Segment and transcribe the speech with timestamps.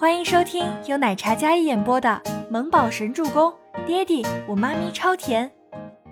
[0.00, 2.08] 欢迎收听由奶茶嘉一演播的
[2.50, 3.52] 《萌宝神助攻》，
[3.84, 5.52] 爹地我妈咪超甜，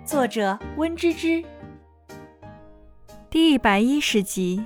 [0.05, 1.43] 作者温芝芝。
[3.31, 4.63] 第一百一十集。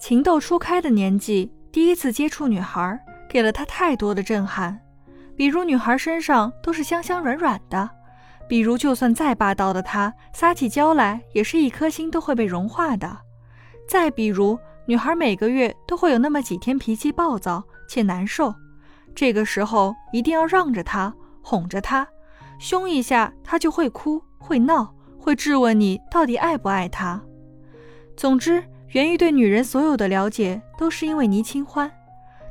[0.00, 2.98] 情窦初开的年纪，第一次接触女孩，
[3.28, 4.80] 给了他太多的震撼。
[5.36, 7.90] 比如女孩身上都是香香软软的，
[8.48, 13.18] 比如就算再霸道的他，撒起娇来也是一颗心都会被融化的。
[13.86, 14.58] 再比如。
[14.86, 18.54] 女孩每个月都会有那么几天脾气暴躁且难受，
[19.14, 22.06] 这个时候一定要让着她，哄着她，
[22.58, 27.22] 凶一下她就会哭、会闹、会质问你到底爱不爱她。
[28.14, 31.90] 总之，袁玉对女人所有的了解都是因为倪清欢，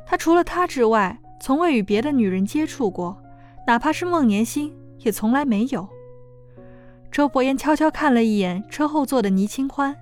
[0.04, 3.16] 他除了她之外，从未与别的女人接触过，
[3.66, 5.88] 哪怕是孟年心也从来没有。
[7.12, 9.96] 周伯言悄悄看了一眼车后座的倪清欢。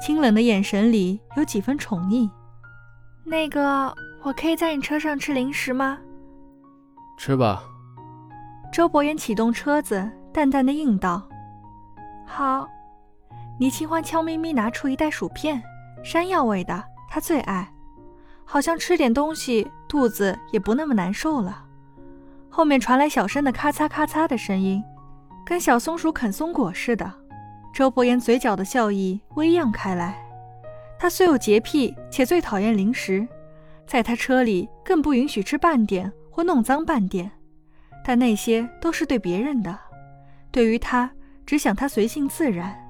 [0.00, 2.28] 清冷的眼神里有几分宠溺。
[3.24, 5.98] 那个，我可以在你车上吃零食吗？
[7.16, 7.62] 吃吧。
[8.72, 11.22] 周伯言启动车子，淡淡的应道
[12.26, 12.68] ：“好。”
[13.58, 15.62] 倪清欢悄咪咪拿出一袋薯片，
[16.02, 17.72] 山药味的，他最爱。
[18.44, 21.64] 好像吃点东西，肚子也不那么难受了。
[22.50, 24.82] 后面传来小声的咔嚓咔嚓的声音，
[25.46, 27.10] 跟小松鼠啃松果似的。
[27.74, 30.24] 周伯言嘴角的笑意微漾开来。
[30.96, 33.26] 他虽有洁癖，且最讨厌零食，
[33.84, 37.28] 在他车里更不允许吃半点或弄脏半点。
[38.04, 39.76] 但那些都是对别人的，
[40.52, 41.10] 对于他，
[41.44, 42.80] 只想他随性自然。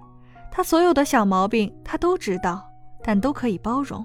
[0.53, 2.71] 他所有的小毛病他都知道，
[3.03, 4.05] 但都可以包容。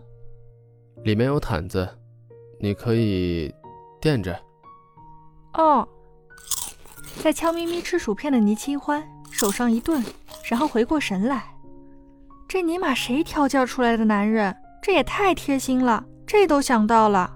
[1.04, 1.90] 里面有毯子，
[2.58, 3.54] 你可以
[4.00, 4.40] 垫着。
[5.56, 5.86] 哦，
[7.22, 10.04] 在悄咪咪吃薯片的倪清欢手上一顿。
[10.50, 11.44] 然后回过神来，
[12.48, 14.56] 这尼玛谁调教出来的男人？
[14.82, 17.36] 这也太贴心了，这都想到了。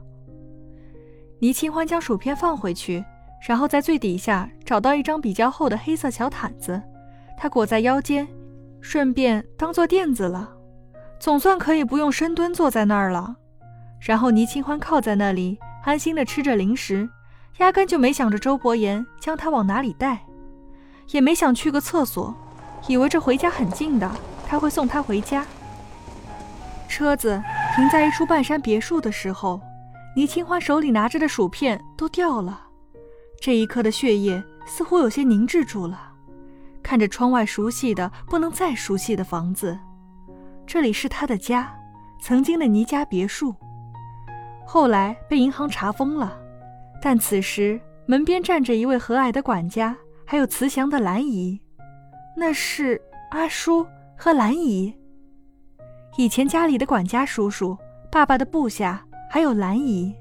[1.40, 3.04] 倪清欢将薯片放回去，
[3.48, 6.82] 然后在最底下找到一张比较厚的黑色小毯子，
[7.38, 8.28] 他裹在腰间，
[8.80, 10.50] 顺便当做垫子了，
[11.20, 13.36] 总算可以不用深蹲坐在那儿了。
[14.00, 17.08] 然后倪清欢靠在那里，安心的吃着零食，
[17.58, 20.26] 压根就没想着周伯言将他往哪里带，
[21.10, 22.36] 也没想去个厕所。
[22.88, 24.12] 以为这回家很近的，
[24.46, 25.46] 他会送她回家。
[26.90, 27.42] 车子
[27.76, 29.60] 停在一处半山别墅的时候，
[30.16, 32.62] 倪清欢手里拿着的薯片都掉了。
[33.42, 36.12] 这一刻的血液似乎有些凝滞住了。
[36.84, 39.80] 看着窗外熟悉的不能再熟悉的房子，
[40.68, 41.74] 这里是他的家，
[42.22, 43.56] 曾经的倪家别墅。
[44.66, 46.38] 后来被银行查封了，
[47.02, 51.60] 但此时门边站着一位和蔼的管家，还有慈祥的兰姨。
[52.36, 53.02] 那是
[53.32, 53.86] 阿叔
[54.18, 54.94] 和兰姨。
[56.18, 57.78] 以前家里的管家叔叔，
[58.12, 60.14] 爸爸的部下，还有兰姨。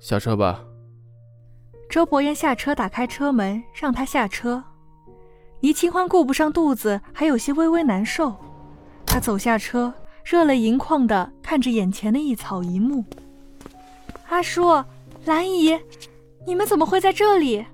[0.00, 0.64] 下车吧。
[1.88, 4.62] 周伯言下车，打开车门，让他下车。
[5.60, 8.34] 倪清欢顾不上肚子，还有些微微难受。
[9.06, 13.04] 他走下车，热泪盈眶的看着眼前的一草一木。
[14.28, 14.84] 阿叔，
[15.24, 15.78] 兰姨，
[16.46, 17.64] 你们怎么会在这里？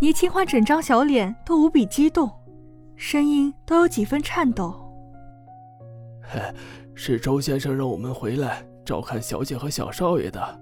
[0.00, 2.30] 倪清欢整张小脸都无比激动，
[2.96, 4.74] 声音都有几分颤抖。
[6.94, 10.60] 是周先生让我们回来照看小姐和小少爷的。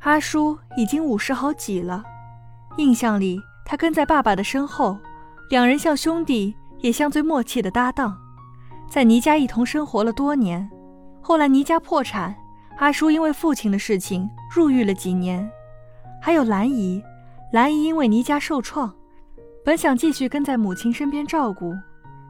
[0.00, 2.04] 阿叔已经五十好几了，
[2.76, 4.98] 印象里他跟在爸爸的身后，
[5.50, 8.16] 两人像兄弟，也像最默契的搭档，
[8.90, 10.68] 在倪家一同生活了多年。
[11.20, 12.34] 后来倪家破产，
[12.78, 15.50] 阿叔因为父亲的事情入狱了几年，
[16.20, 17.02] 还有兰姨。
[17.50, 18.94] 兰姨因为倪家受创，
[19.64, 21.74] 本想继续跟在母亲身边照顾，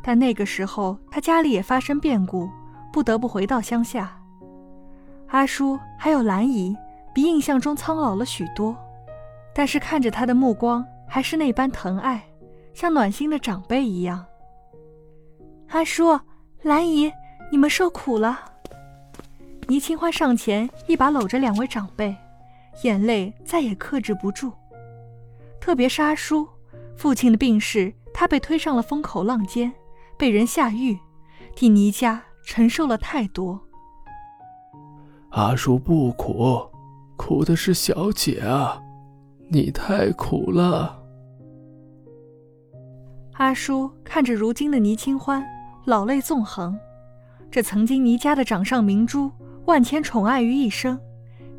[0.01, 2.49] 但那个时候她家里也发生变故，
[2.93, 4.17] 不得不回到乡下。
[5.27, 6.77] 阿叔还有兰姨
[7.13, 8.77] 比印象中苍老了许多，
[9.53, 12.23] 但是看着他的目光还是那般疼爱，
[12.73, 14.25] 像暖心的长辈一样。
[15.71, 16.19] 阿叔、
[16.63, 17.13] 兰姨，
[17.51, 18.39] 你们受苦了。
[19.67, 22.17] 倪清欢上前一把搂着两位长辈，
[22.85, 24.53] 眼泪再也克制不住。
[25.69, 26.49] 特别是阿叔，
[26.97, 29.71] 父亲的病逝，他被推上了风口浪尖，
[30.17, 30.99] 被人下狱，
[31.55, 33.61] 替倪家承受了太多。
[35.33, 36.67] 阿叔不苦，
[37.19, 38.81] 苦的是小姐啊，
[39.51, 41.05] 你太苦了。
[43.35, 45.45] 阿叔看着如今的倪清欢，
[45.85, 46.81] 老泪纵横。
[47.51, 49.31] 这曾经倪家的掌上明珠，
[49.67, 50.99] 万千宠爱于一身，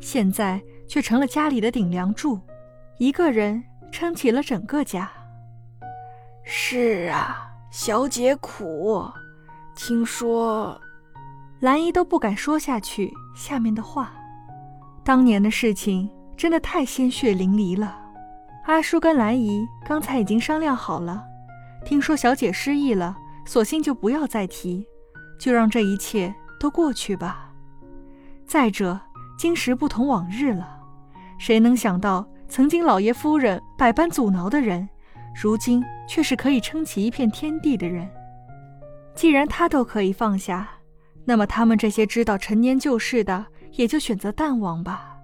[0.00, 2.40] 现在却成了家里的顶梁柱，
[2.98, 3.62] 一个人。
[3.90, 5.10] 撑起了整个家。
[6.44, 9.04] 是啊，小姐苦。
[9.76, 10.78] 听说，
[11.60, 14.12] 兰姨都不敢说下去下面的话。
[15.02, 17.98] 当年的事情真的太鲜血淋漓了。
[18.66, 21.24] 阿叔跟兰姨刚才已经商量好了，
[21.84, 23.16] 听说小姐失忆了，
[23.46, 24.86] 索性就不要再提，
[25.38, 27.50] 就让这一切都过去吧。
[28.46, 29.00] 再者，
[29.38, 30.78] 今时不同往日了，
[31.38, 34.86] 谁能想到曾经老爷夫人百般阻挠的人，
[35.40, 38.10] 如今却是可以撑起一片天地的人。
[39.14, 40.68] 既然他都可以放下，
[41.24, 45.16] 那么他们这些知道陈年旧事的，也就选择淡忘吧。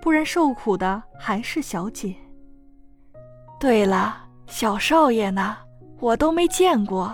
[0.00, 2.14] 不然受苦的还是小姐。
[3.58, 5.56] 对了，小少爷呢？
[5.98, 7.12] 我都没见过。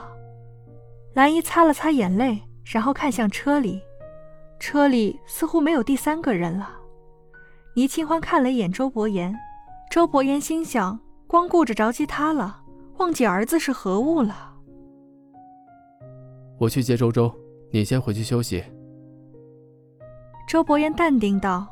[1.14, 3.81] 兰姨擦了擦眼泪，然后看向车里，
[4.61, 6.70] 车里似乎没有第三个人了。
[7.75, 9.35] 倪清欢看了一眼周伯言，
[9.90, 12.62] 周伯言心想：光顾着着急他了，
[12.98, 14.52] 忘记儿子是何物了。
[16.58, 17.32] 我去接周周，
[17.70, 18.62] 你先回去休息。
[20.46, 21.66] 周伯言淡定道：“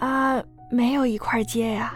[0.00, 1.94] 啊，没有一块接呀。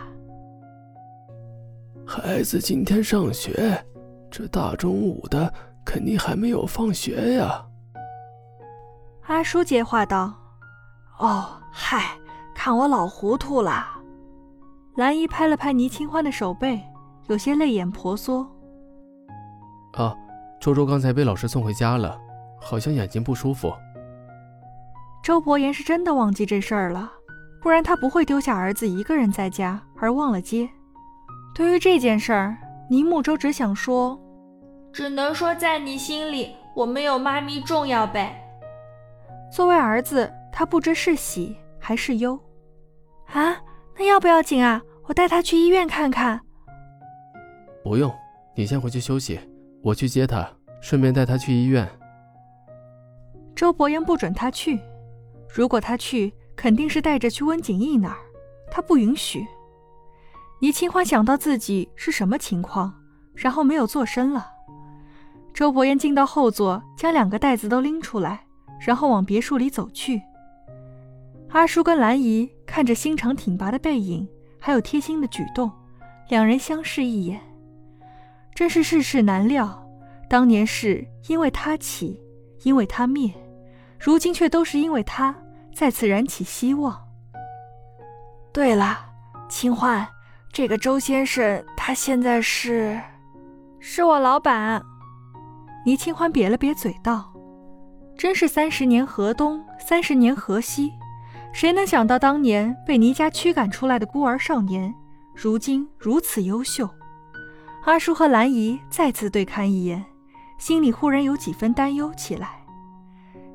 [2.06, 3.82] 孩子今天上学，
[4.30, 5.52] 这大中午的
[5.84, 7.64] 肯定还没有放学呀。”
[9.26, 10.34] 阿叔接话道
[11.18, 12.18] ：“哦，嗨，
[12.54, 13.92] 看我老糊涂了。”
[14.96, 16.80] 兰姨拍了拍倪清欢的手背，
[17.26, 18.46] 有些泪眼婆娑。
[19.94, 20.16] 啊。
[20.60, 22.18] 周周刚才被老师送回家了，
[22.58, 23.70] 好像眼睛不舒服。
[25.22, 27.12] 周伯言是真的忘记这事儿了，
[27.60, 30.66] 不然他不会丢下儿子一个人在家而忘了接。
[31.54, 32.56] 对于这件事儿，
[32.88, 34.18] 倪木舟只想说，
[34.90, 38.34] 只能说在你心里我没有妈咪重要呗。
[39.52, 42.40] 作为儿子，他不知是喜还是忧。
[43.34, 43.54] 啊，
[43.96, 44.82] 那要不要紧啊？
[45.06, 46.40] 我带他去医院看看。
[47.82, 48.12] 不用，
[48.54, 49.38] 你先回去休息。
[49.82, 50.50] 我去接他，
[50.80, 51.86] 顺便带他去医院。
[53.54, 54.80] 周伯言不准他去，
[55.54, 58.16] 如果他去，肯定是带着去温景逸那儿，
[58.70, 59.46] 他不允许。
[60.60, 62.94] 倪清欢想到自己是什么情况，
[63.34, 64.50] 然后没有做声了。
[65.52, 68.46] 周伯言进到后座，将两个袋子都拎出来，
[68.80, 70.22] 然后往别墅里走去。
[71.54, 74.28] 阿叔跟兰姨看着心肠挺拔的背影，
[74.58, 75.70] 还有贴心的举动，
[76.28, 77.40] 两人相视一眼。
[78.56, 79.88] 真是世事难料，
[80.28, 82.20] 当年是因为他起，
[82.64, 83.32] 因为他灭，
[84.00, 85.32] 如今却都是因为他
[85.72, 87.00] 再次燃起希望。
[88.52, 89.06] 对了，
[89.48, 90.04] 清欢，
[90.52, 93.00] 这个周先生他现在是，
[93.78, 94.82] 是我老板。
[95.86, 97.32] 倪清欢瘪了瘪嘴道
[98.18, 100.90] ：“真是三十年河东，三十年河西，
[101.54, 104.92] 谁能想到当年被倪家驱赶出来的孤儿少年，
[105.36, 106.90] 如今如此优秀？”
[107.86, 110.04] 阿叔和兰姨再次对看一眼，
[110.58, 112.60] 心里忽然有几分担忧起来。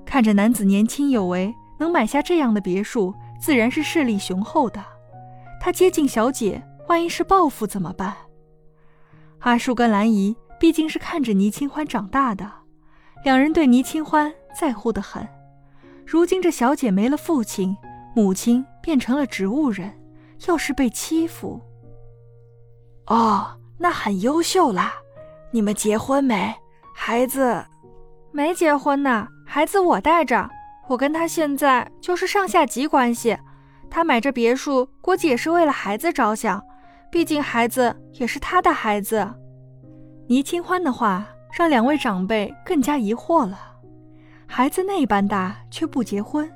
[0.06, 4.82] 看着男子年轻有为，能买下这样的别墅，自然是势力雄厚的。
[5.60, 8.16] 他接近小姐，万一是报复怎么办？
[9.40, 12.50] 阿叔跟兰姨毕竟是看着倪清欢长大的，
[13.26, 15.28] 两人对倪清欢在乎的很。
[16.06, 17.78] 如今这小姐没了父亲，
[18.20, 19.94] 母亲变成了植物人，
[20.48, 21.62] 要是被欺负……
[23.08, 23.56] 哦。
[23.82, 24.96] 那很优秀啦，
[25.52, 26.54] 你们结婚没？
[26.94, 27.64] 孩子
[28.34, 30.50] 没结婚呢，孩子我带着。
[30.90, 33.38] 我跟他现在就是上下级关系。
[33.90, 36.62] 他买这别墅，估计也是为了孩子着想，
[37.10, 39.26] 毕竟孩子也是他的孩子。
[40.28, 41.26] 倪清欢的话
[41.58, 43.58] 让两位长辈更加疑惑了。
[44.46, 46.52] 孩子那般大却不结婚，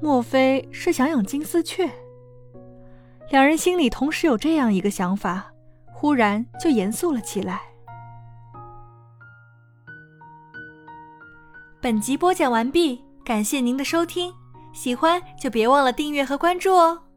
[0.00, 1.90] 莫非是想养金丝雀？
[3.30, 5.46] 两人心里同时有这样一个想法。
[5.92, 7.60] 忽然就严肃了起来。
[11.78, 14.32] 本集播讲完毕，感谢您的收听，
[14.72, 17.09] 喜欢就别忘了订阅和关注哦。